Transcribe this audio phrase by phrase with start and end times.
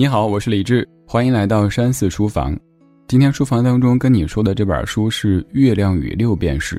[0.00, 2.58] 你好，我是李志，欢迎来到山寺书房。
[3.06, 6.76] 今天书房当中跟你说的这本书是《月亮与六便士》。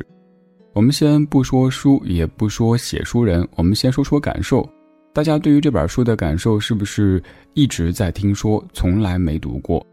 [0.73, 4.67] 我们先不说书，也不说写书人，我们先说说感受。
[5.13, 7.21] 大家对于这本书的感受是不是
[7.53, 9.85] 一直在听说，从来没读过？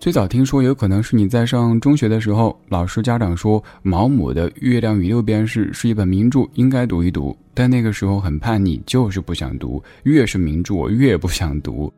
[0.00, 7.36] 最早听说有可能是你在上中学的时候，老师家长说毛姆的《月亮与六便士》是一本名著，应该读一读。
[7.54, 11.94] 但那个时候很叛逆，就是不想读，越是名著我越不想读。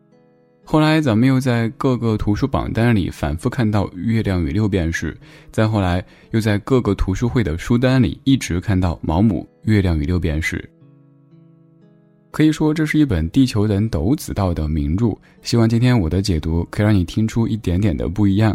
[0.69, 5.15] 后来咱们又在各个图书榜单里反复看到《月亮与六便士》，
[5.53, 10.57] 再后来又在各个图书会的书单里一直看到毛姆《月亮与六便士》。
[12.33, 15.17] 可以说这是一本地球人斗子道的名著。
[15.41, 18.55] 希望今天我的解读可以让你听出一点点的不一样。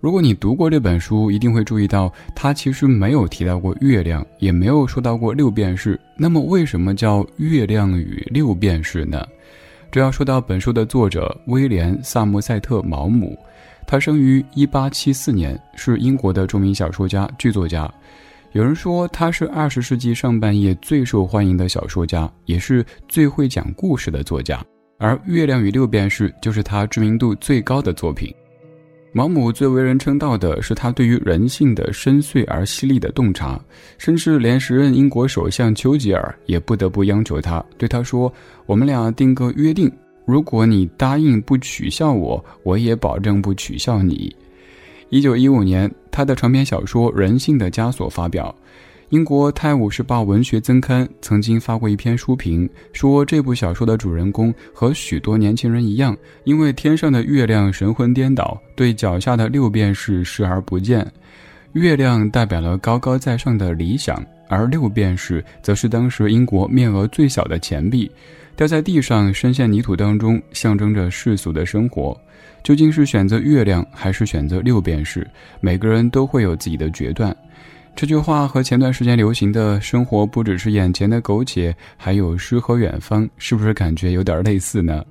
[0.00, 5.98] 如果你读过这本书，一定会注意到它其实没有提到过月亮，也没有说到过六便士。
[6.16, 9.24] 那么为什么叫《月亮与六便士》呢？
[9.90, 13.38] 这要说到本书的作者威廉·萨默塞特·毛姆，
[13.86, 17.90] 他生于1874年，是英国的著名小说家、剧作家。
[18.52, 24.62] 有人说他是二十世纪上半叶最受欢迎的小说家，也是最会讲故事的作家。
[24.98, 28.34] 而《月亮与六便士》就是他知名度最高的作品。
[29.10, 33.60] 毛姆最为人称道的是他对于人性的深邃而犀利的洞察，
[33.96, 38.32] 甚至连时任英国首相丘吉尔也不得不央求他，对他说
[38.66, 39.90] ：“我们俩定个约定，
[40.26, 44.34] 如果你答应不取笑我，我也保证不取笑你。”
[45.10, 48.54] 一九一五年，他的长篇小说《人性的枷锁》发表。
[49.10, 61.10] 英国《泰晤士报》文学增刊曾经发过一篇书评，说这部小说的主人公和许多年轻人一样，因为天上的月亮神魂颠倒，对脚下的六便士视而不见。
[61.72, 68.10] 月亮代表了高高在上的理想，而六便士则是当时英国面额最小的钱币，
[68.56, 72.14] 掉在地上，深陷泥土当中，象征着世俗的生活。
[72.62, 75.26] 究竟是选择月亮，还是选择六便士？
[75.60, 77.34] 每个人都会有自己的决断。
[77.98, 85.04] 这句话和前段时间流行的生活不只是眼前的苟且，还有诗和远方，是不是感觉有点类似呢？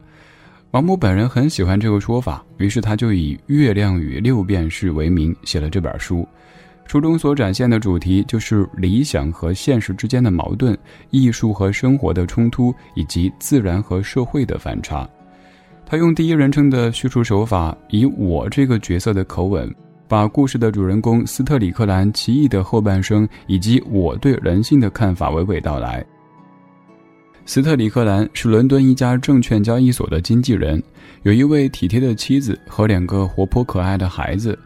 [0.72, 6.26] 王母本人很喜欢这个说法，于是他就以《月亮与六便士》为名写了这本书。
[6.86, 10.78] 书中所展现的主题就是理想和现实之间的矛盾，
[11.10, 15.06] 艺术和生活的冲突，以及自然和社会的反差。
[15.86, 19.70] 他用第一人称的叙述手法，以我这个角色的口吻。
[20.08, 26.06] 把故事的主人公斯特里克兰奇异的后半生以及我对人性的看法娓娓道来。
[27.46, 30.82] 斯特里克兰是伦敦一家证券交易所的经纪人，
[31.24, 34.58] 有一位体贴的妻子和两个活泼可爱的孩子。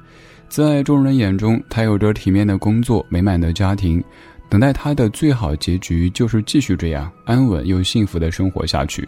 [0.47, 4.03] 在众人眼中，他有着体面的工作、美满的家庭，
[4.50, 9.08] 等待他的最好结局就是继续这样安稳又幸福的生活下去。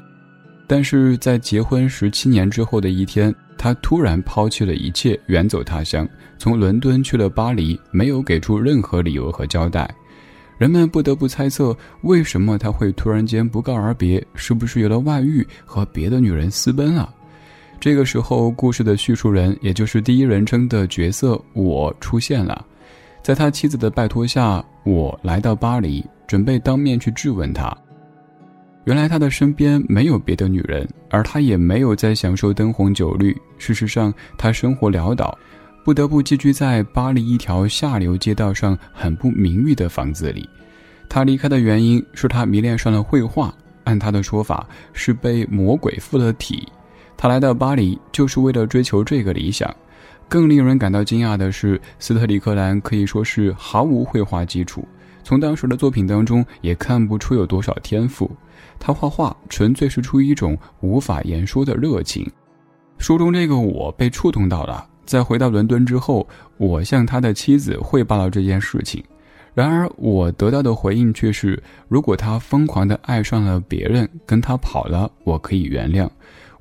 [0.68, 3.34] 但是在结婚十七年之后的一天。
[3.64, 6.06] 他突然抛弃了一切，远走他乡，
[6.38, 9.90] 从伦敦去了巴黎，没有给出任何理由和交代。
[10.58, 14.22] 人们不得不猜测，为什么他会突然间不告而别？
[14.36, 17.10] 是不是有了外遇，和别的女人私奔了？
[17.80, 22.66] 这个时候，故事的叙述人，也就是第一人称的角色我出现了。
[23.22, 27.74] 在他妻子的拜托下，我来到巴黎，准备当面去质问他。
[28.86, 33.36] 原来他的身边没有别的女人，而他也没有在享受灯红酒绿。
[33.58, 35.38] 事实上，他生活潦倒，
[35.86, 40.48] 不得不寄居在巴黎一条下流街道上很不名誉的房子里。
[41.08, 43.54] 他离开的原因是他迷恋上了绘画，
[43.86, 46.68] 按他的说法是被魔鬼附了体。
[47.16, 49.74] 他来到巴黎就是为了追求这个理想。
[50.28, 54.88] 更令人感到惊讶的是，斯特里克兰可以说是毫无绘画基础，
[55.24, 58.30] 从当时的作品当中也看不出有多少天赋。
[58.80, 62.30] 他画画纯粹是出于一种无法言说的热情。
[62.98, 64.88] 书中这个我被触动到了。
[65.06, 69.04] 在回到伦敦之后，我向他的妻子汇报了这件事情。
[69.54, 76.10] 然而，我得到的回应却是：如果他疯狂地爱上了别人，跟他跑了，我可以原谅。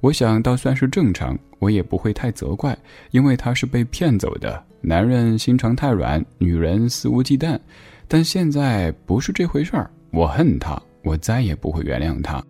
[0.01, 2.77] 我想倒算是正常，我也不会太责怪，
[3.13, 4.63] 因为他是被骗走的。
[4.81, 7.59] 男人心肠太软，女人肆无忌惮。
[8.13, 10.79] 但现在不是这回事儿，我恨他。
[11.03, 12.45] 我再也不会原谅他。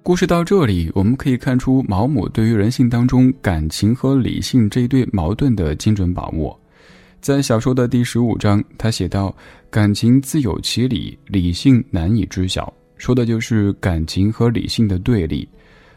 [0.00, 6.56] 故事到这里，我们可以看出毛姆对于人性当中感情和理性这一对矛盾的精准把握。
[7.20, 9.34] 在小说的第十五章，他写道
[9.72, 15.48] ：“感情自有其理，理性难以知晓。”说的就是感情和理性的对立。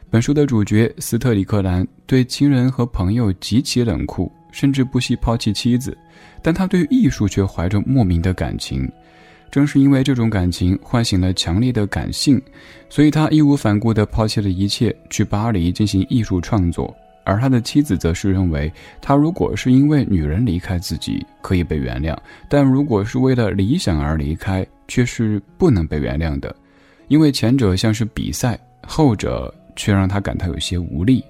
[0.10, 5.98] 本书的主角斯特里克兰对亲人和朋友极其冷酷，甚至不惜抛弃妻子，
[6.42, 8.90] 但他对艺术却怀着莫名的感情。
[9.50, 12.42] 正是因为这种感情唤醒了强烈的感性，
[12.90, 16.94] 所以他义无反顾地抛弃了一切，去巴黎进行艺术创作。
[17.24, 18.72] 而他的妻子则是认为，
[19.02, 22.16] 他如果是因为女人离开自己，可以被原谅；
[22.50, 26.56] 但如果是为了理想而离开，却是不能被原谅的，
[27.08, 31.24] 因为前者像是比赛，后者却让他感到有些无力。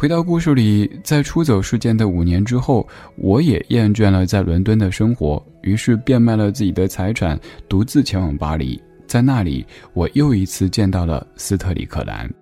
[0.00, 2.86] 回到故事里，在出走事件的五年之后，
[3.16, 7.36] 我也厌倦了在伦敦的生活，于是变卖了自己的财产，
[7.68, 8.80] 独自前往巴黎。
[9.08, 12.32] 在那里，我又一次见到了斯特里克兰。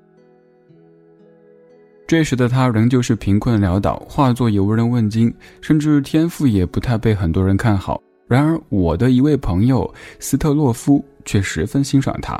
[2.06, 5.32] 这时的他仍旧是贫困潦倒，画作也无人问津，
[5.62, 7.98] 甚至天赋也不太被很多人看好。
[8.28, 12.38] 然而，我的一位朋友斯特洛夫却十分欣赏他。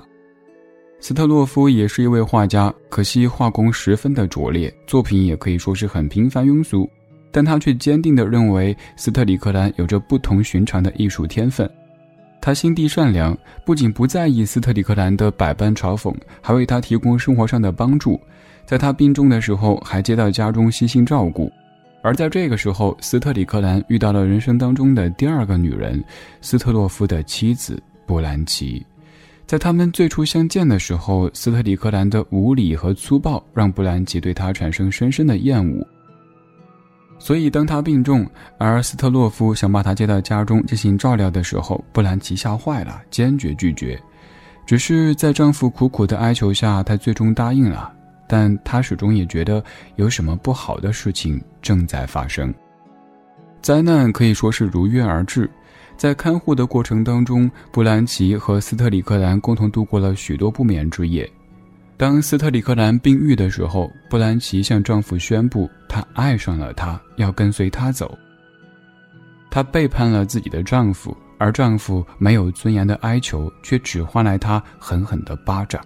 [0.98, 6.88] 斯特洛夫也是一位画家，可惜画工十分的拙劣，作品也可以说是很平凡庸俗。
[7.30, 11.70] 但他却坚定地认为斯特里克兰有着不同寻常的艺术天分。
[12.40, 18.18] 他心地善良，不仅不在意斯特里克兰的百般嘲讽，还为他提供生活上的帮助。
[18.64, 21.52] 在他病重的时候，还接到家中悉心照顾。
[22.02, 26.02] 而在这个时候，斯特里克兰遇到了人生当中的第二个女人——
[26.40, 28.84] 斯特洛夫的妻子布兰奇。
[29.46, 35.86] 在他们最初相见的时候，斯特里克兰的无礼和粗暴让布兰奇对他产生深深的厌恶。
[37.16, 38.28] 所以，当他病重，
[38.58, 43.98] 而斯特洛夫想把他接到家中进行照料的时候，布兰奇吓坏了，坚决拒绝。
[44.66, 47.92] 只是在丈夫苦苦的哀求下，她最终答应了。
[48.28, 49.62] 但她始终也觉得
[49.94, 52.52] 有什么不好的事情正在发生。
[53.62, 55.48] 灾难可以说是如约而至。
[55.96, 61.28] 在看护的过程当中，布兰奇和斯特里克兰共同度过了许多不眠之夜。
[61.96, 68.16] 当斯特里克兰病愈的时候，布兰奇向丈夫宣布，她爱上了他，要跟随他走。
[69.50, 75.82] 她背叛了自己的丈夫，而丈夫没有尊严的哀求，却只换来她狠狠的巴掌。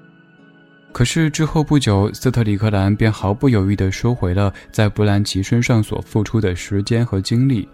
[0.93, 7.69] 可是之后不久，斯特里克兰便毫不犹豫地收回了在布兰奇身上所付出的时间和精力。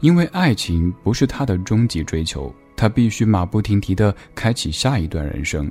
[0.00, 5.70] 因为爱情不是他的终极追求，他必须马不停蹄地开启下一段人生。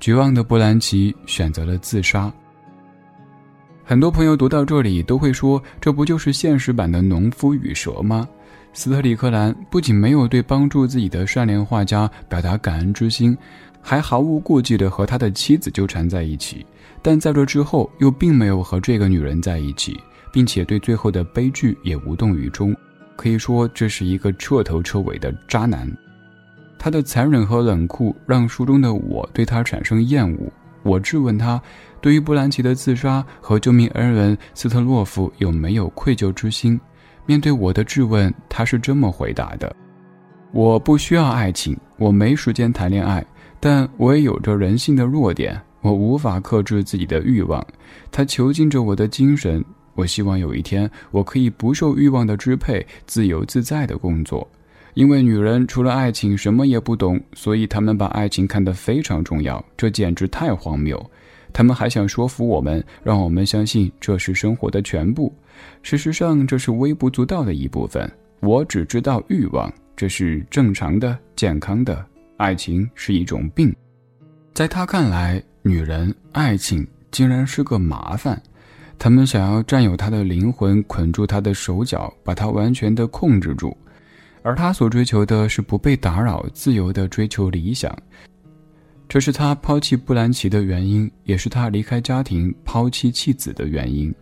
[0.00, 2.32] 绝望的布兰奇选择了自杀。
[3.84, 8.26] 很多朋友读到这里都会说：“这不就是现实版的农夫与蛇吗？”
[8.72, 13.36] 斯特里克兰不仅没有对帮助自己的善良画家表达感恩之心，
[13.82, 16.64] 还毫无顾忌地和他的妻子纠缠在一起。
[17.02, 19.98] 但在这之后，又并没有和这个女人在一起，
[20.32, 22.74] 并且对最后的悲剧也无动于衷。
[23.20, 25.86] 可以说，这是一个彻头彻尾的渣男。
[26.78, 30.50] 他的残忍和冷酷让书中的我对他产生厌恶。
[30.82, 31.60] 我质问他，
[32.00, 36.80] 对于布兰奇的自杀和救命恩人斯特洛夫有没有愧疚之心？
[37.26, 39.76] 面对我的质问，他是这么回答的
[40.50, 43.22] ：“我不需要爱情，我没时间谈恋爱，
[43.60, 47.62] 但我也有着人性的弱点，我无法克制自己的欲望，
[48.10, 49.62] 它囚禁着我的精神。”
[49.94, 54.46] 我希望有一天，我可以不受欲望的支配，自由自在的工作。
[54.94, 59.64] 因为女人除了爱情什么也不懂，所以她们把爱情看得非常重要。
[59.76, 61.10] 这简直太荒谬！
[61.52, 65.34] 他们还想说服我们，让我们相信这是生活的全部。
[65.82, 68.10] 事实上，这是微不足道的一部分。
[68.40, 72.04] 我只知道欲望，这是正常的、健康的。
[72.36, 73.74] 爱情是一种病。
[74.54, 78.40] 在他看来，女人、爱情竟然是个麻烦。
[79.00, 83.74] 他们想要占有他的灵魂，捆住他的手脚，把他完全的控制住，
[84.42, 87.96] 而他所追求的是不被打扰、自由的追求理想。
[89.08, 94.14] 这是他抛弃布兰奇的原因，也是他离开家庭、抛弃妻子的原因。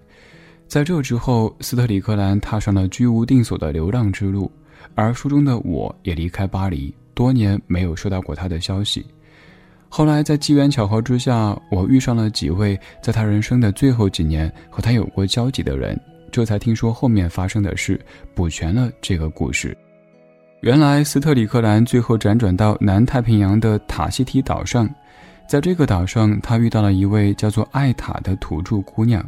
[0.69, 4.49] 在这之后，斯特里克兰踏上了居无定所的流浪之路，
[4.95, 9.05] 而书中的我也离开巴黎，多年没有收到过他的消息。
[9.89, 15.99] 后来，在机缘巧合之下，我遇上了几位在他人生的最后几年和他有过交集的人，
[16.31, 17.99] 这才听说后面发生的事，
[18.35, 19.77] 补全了这个故事。
[20.61, 24.89] 原来，斯特里克兰最后辗转到南太平洋的塔希提岛上，
[25.49, 29.27] 在这个岛上，他遇到了一位叫做艾塔的土著姑娘，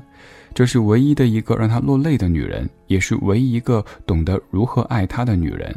[0.52, 5.74] 这是唯一的一个让他落泪的女人，也是唯一一个懂得如何爱他的女人。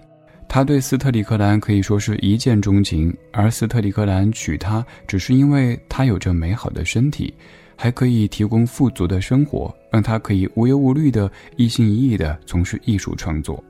[0.53, 7.33] 他对斯特里克兰可以说是一见钟情，而斯特里克兰娶她只是因为她有着美好的身体，
[7.75, 13.63] 还可以提供富足的生活，让他可以无忧无虑的一心一意的从事艺术创作。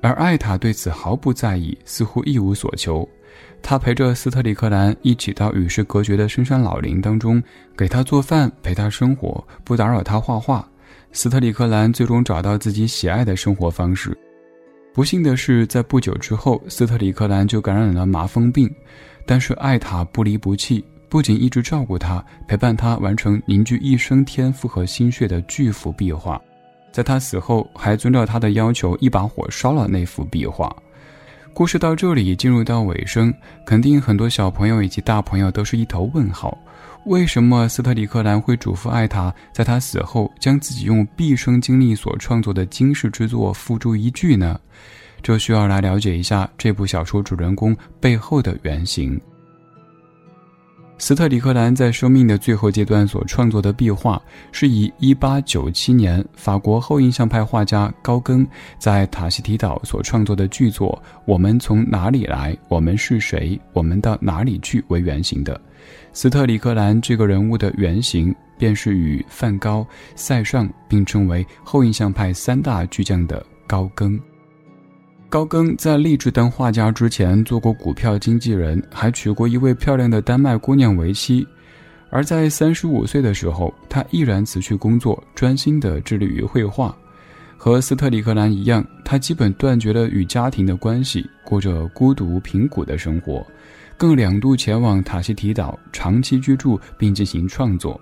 [0.00, 3.06] 而艾塔对此毫不在意，似乎一无所求。
[3.60, 7.42] 他陪着斯特里克兰一起到与世隔绝的深山老林当中，
[7.76, 10.66] 给他做饭，陪他生活，不打扰他画画。
[11.12, 14.16] 斯特里克兰最终找到自己喜爱的生活方式。
[14.92, 18.68] 不幸的是，在不久之后，斯特里克兰就感染了麻风病。
[19.24, 26.40] 但是艾塔不离不弃，不仅一直照顾他，陪伴他完成凝聚一生天赋和心血的巨幅壁画，
[26.90, 30.74] 在他死后还遵照他的要求，一把火烧了那幅壁画。
[31.54, 33.32] 故事到这里进入到尾声，
[33.64, 36.56] 肯定很多小朋友以及大朋友都是一头问号：
[37.06, 44.60] 为什么斯特里克兰会嘱咐艾塔，在他死后将自己用毕生精力所创作的惊世之作付诸一炬呢？
[45.22, 49.20] 这需要来了解一下这部小说主人公背后的原型。
[50.98, 54.20] 斯特里克兰在生命的最后阶段所创作的壁画，
[54.52, 58.46] 是以1897年法国后印象派画家高更
[58.78, 60.90] 在塔希提岛所创作的巨作
[61.24, 62.54] 《我们从哪里来？
[62.68, 63.58] 我们是谁？
[63.72, 65.58] 我们到哪里去》为原型的。
[66.12, 74.18] 斯特里克兰这个人物的原型，便是与梵高、塞尚并称为后印象派三大巨匠的高更。
[75.28, 81.46] 高更在立志当画家之前，做过股票经纪人，还娶过一位漂亮的丹麦姑娘为妻。
[82.10, 86.92] 而在三十五岁的时候，他毅然辞去工作，专心地致力于绘画。
[87.56, 93.46] 和斯特里克兰一样，他基本断绝了与家庭的关系，过着孤独贫苦的生活，
[94.00, 98.00] 更两度前往塔希提岛长期居住并进行创作。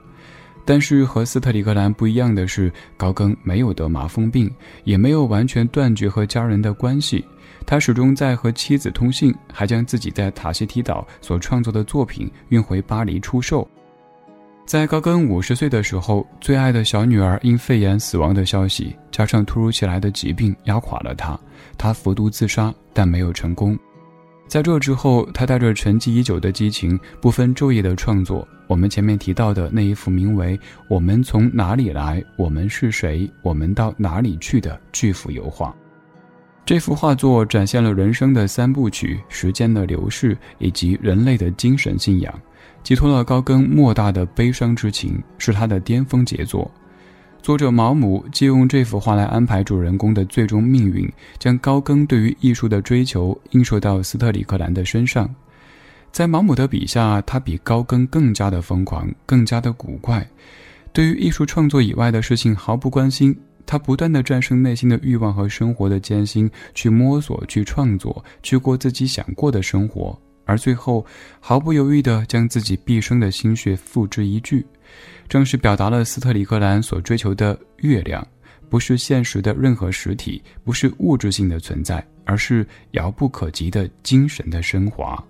[0.65, 4.49] 但是和斯特里克兰不一样的是，高更没有得麻风病，
[4.85, 7.25] 也没有完全断绝和家人的关系。
[7.67, 13.69] 他始终在和妻子通信，还将自己在塔希提岛所创作的作品运回巴黎出售。
[14.65, 21.37] 在高更五十岁的时候，最爱的小女儿因肺炎死亡的消息，加上突如其来的疾病压垮了他，
[21.77, 23.77] 他服毒自杀，但没有成功。
[24.49, 28.49] 在这之后，他带着沉寂已久的激情，不分昼夜的创作。
[28.67, 30.57] 我们前面提到的那一幅名为
[30.89, 32.25] 《我们从哪里来？
[32.37, 33.31] 我们是谁？
[33.43, 35.75] 我们到哪里去》的巨幅油画。
[36.65, 42.35] 这幅画作展现了人生的三部曲、时间的流逝以及人类的精神信仰，
[42.83, 46.71] 寄托了高更莫大的悲伤之情，是他的巅峰杰作。
[47.49, 55.35] 作者毛姆借用这幅画来安排主人公的最终命运，将高更对于艺术的追求映射到斯特里克兰的身上。
[56.13, 60.29] 在毛姆的笔下，他比高更更加的疯狂，更加的古怪，
[60.93, 63.35] 对于艺术创作以外的事情毫不关心。
[63.65, 70.15] 他不断的战胜内心的欲望和生活的艰辛，去摸索，去创作，去过自己想过的生活，
[70.45, 71.03] 而最后
[71.41, 74.63] 毫不犹豫地将自己毕生的心血付之一炬。
[75.29, 78.27] 正是表达了斯特里克兰所追求的月亮，
[78.69, 85.23] 不是现实的任何实体，不是物质性的存在，而是遥不可及的精神的升华。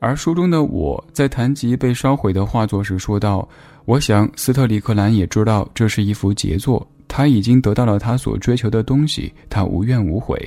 [0.00, 3.48] 而书中的我在谈及被烧毁的画作时说道
[3.86, 10.38] ：“我想斯特里克兰也知道这是一幅杰作，他已经得到了他所追求的东西，他无怨无悔，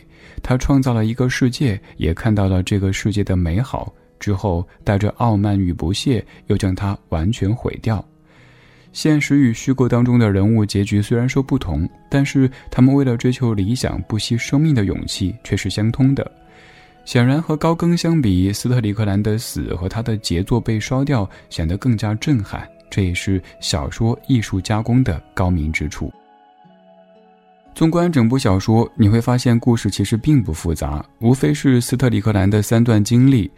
[0.43, 8.03] 他创造了一个世界，也看到了这个世界的美好。”之后，带着傲慢与不屑，又将它完全毁掉。
[8.93, 16.31] 现实与虚构当中的人物结局虽然说不同，但是他们为了追求理想不惜生命的勇气却是相通的。
[17.05, 22.67] 显然，和高更相比，斯特里克兰的死和他的杰作被烧掉显得更加震撼。
[22.89, 26.11] 这也是小说艺术加工的高明之处。
[27.75, 33.51] 纵观整部小说，你会发现故事其实并不复杂，无非是斯特里克兰的三段经历。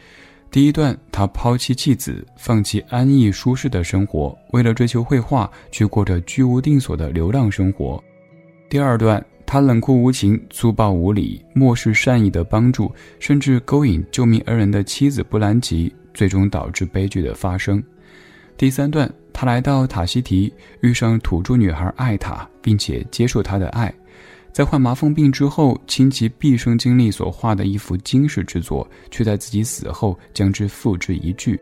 [0.51, 8.03] 第一段，他抛弃妻子，放弃安逸舒适的生活，为了追求绘画，去过着居无定所的流浪生活。
[8.67, 17.83] 第二段，他冷酷无情、粗暴无礼，漠视善意的帮助，甚至勾引救命恩人的妻子布兰奇，最终导致悲剧的发生。
[18.57, 20.51] 第三段，他来到塔希提，
[20.81, 23.93] 遇上土著女孩艾塔，并且接受她的爱。
[24.59, 31.57] 在患麻风病之后，倾其毕生精力所画的一幅惊世之作，却在自己死后将之付之一炬。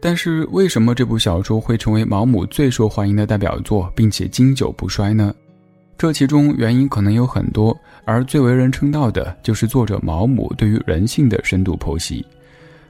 [0.00, 5.34] 但是，为什么这部小说会成为毛姆最受欢迎的代表作，并且经久不衰呢？
[5.98, 12.24] 这其中原因可能有很多，而最为人称道的就是作者毛姆对于人性的深度剖析。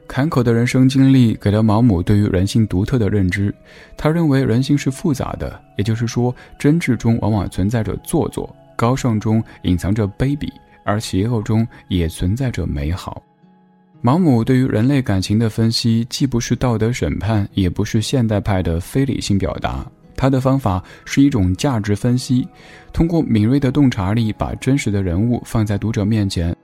[0.07, 3.53] 坎坷的人生经历给了毛姆对于人性独特的认知。
[3.97, 8.49] 他认为人性是复杂的，也就是说，真挚中往往存在着做作。
[8.77, 10.49] 高尚中隐藏着卑鄙，
[10.85, 13.23] 而邪恶中也存在着美好。
[14.03, 19.85] 毛姆对于人类感情的分析，既不是道德审判，也不是现代派的非理性表达。
[20.15, 22.47] 他的方法是一种价值分析，
[22.93, 26.55] 通过敏锐的洞察力，把真实的人物放在读者面前。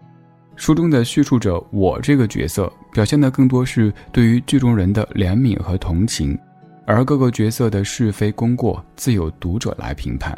[0.54, 6.38] 书中的叙述者我这个角色，表现的更多是对于剧中人的怜悯和同情，
[6.86, 10.36] 而各个角色的是非功过，自有读者来评判。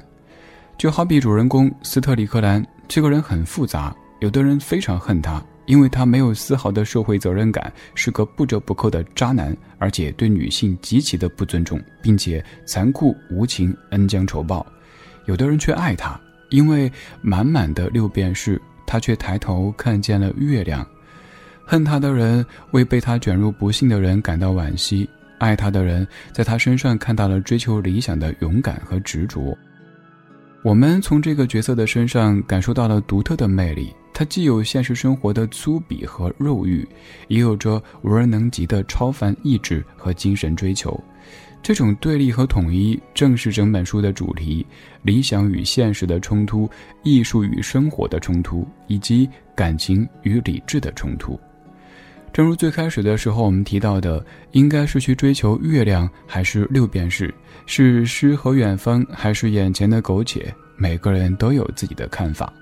[0.76, 14.66] 就好比主人公斯特里克兰，这个人很复杂，有的人非常恨他，因为他没有丝毫的社会责任感，是个不折不扣的渣男，而且对女性极其的不尊重，并且残酷无情，恩将仇报。
[15.26, 16.90] 有的人却爱他，因为
[17.22, 20.86] 满满的六便士，他却抬头看见了月亮。
[21.64, 29.56] 恨他的人为被他卷入不幸的人感到惋惜，爱他的人在他身上看到了追求理想的勇敢和执着。
[30.64, 36.88] 我们从这个角色的身上感受到了独特的魅力，他既有现实生活的粗鄙和肉欲，
[37.28, 40.98] 也有着无人能及的超凡意志和精神追求。
[41.62, 44.66] 这种对立和统一，正是整本书的主题：
[45.02, 46.66] 理想与现实的冲突，
[47.02, 51.38] 艺术与生活的冲突，以及感情与理智的冲突。
[52.34, 57.32] 正如最开始的时候我们提到的，应该是去追求月亮，还是六便士？
[57.64, 60.52] 是诗和远方，还是眼前的苟且？
[60.76, 62.52] 每个人都有自己的看法。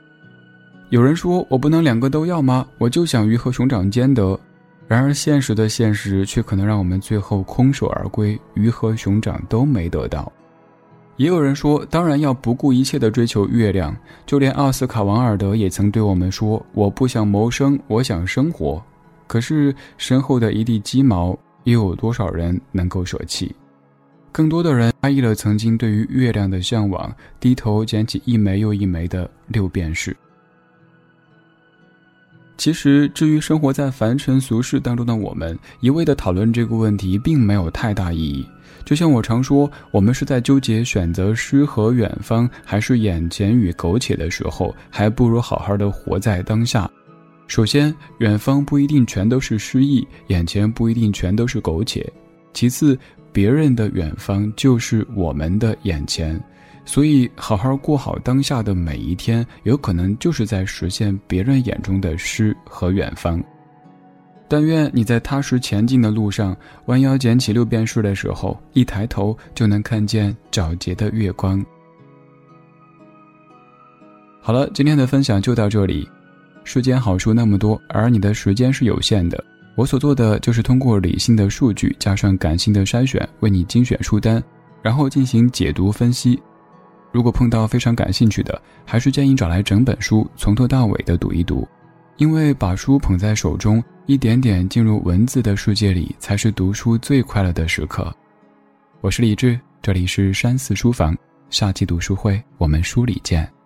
[0.90, 2.66] 有人说：“我不能两个都要吗？
[2.76, 4.38] 我就想鱼和熊掌兼得。”
[4.86, 10.30] 然而现实的现实却可能让我们最后空手而归，鱼和熊掌都没得到。
[11.16, 18.78] 也有人说：“当然要不顾一切地追求月亮。”就连奥斯卡·王尔德也曾对我们说：“我不想谋生，我想生活。”
[19.32, 21.34] 可是身后的一地鸡毛，
[21.64, 23.50] 又有多少人能够舍弃？
[24.30, 27.10] 更多的人压抑了曾经对于月亮的向往，
[27.40, 30.14] 低头捡起一枚又一枚的六便士。
[32.58, 38.46] 其实，至于生活在凡尘俗世当中的我们，一味的讨论这个问题，并没有太大意义。
[38.84, 46.86] 就像我常说，我们是在纠结选择诗和远方，还是眼前与苟且的时候，还不如好好的活在当下。
[47.46, 52.10] 首先，远方不一定全都是诗意，眼前不一定全都是苟且。
[52.54, 52.98] 其次，
[53.30, 56.42] 别人的远方就是我们的眼前，
[56.84, 63.42] 所以好好过好当下的每一天，有可能就是在实现别人眼中的诗和远方。
[64.48, 66.56] 但愿你在踏实前进的路上，
[66.86, 71.64] 弯腰捡起六便士的时候，一抬头就能看见皎洁的月光。
[74.40, 76.08] 好了，今天的分享就到这里。
[76.64, 79.42] 世间好书那么多，而你的时间是有限的。
[79.74, 84.42] 我所做的就是通过理性的数据加上感性的筛选，为你精选书单，
[84.82, 86.40] 然后进行解读分析。
[87.10, 91.66] 如果碰到非常感兴趣的，还是建议找来整本书从头到尾的读一读，
[92.16, 98.14] 因为把书捧在手中，一点点进入文字的世界里，才是读书最快乐的时刻。
[99.00, 101.16] 我是李志，这里是山寺书房，
[101.50, 103.61] 下期读书会，我们书里见。